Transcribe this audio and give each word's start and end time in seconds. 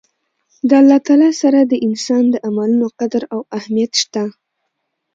د 0.69 0.69
الله 0.81 0.99
تعالی 1.07 1.31
سره 1.41 1.59
د 1.61 1.73
انسان 1.87 2.23
د 2.29 2.35
عملونو 2.47 2.87
قدر 2.99 3.21
او 3.33 3.39
اهميت 3.57 3.91
شته 4.01 4.23